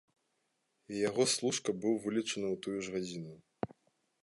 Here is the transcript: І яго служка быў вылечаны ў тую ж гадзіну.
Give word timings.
І 0.93 1.01
яго 1.09 1.23
служка 1.33 1.69
быў 1.85 1.93
вылечаны 2.07 2.47
ў 2.53 2.57
тую 2.65 2.77
ж 2.87 2.97
гадзіну. 2.97 3.35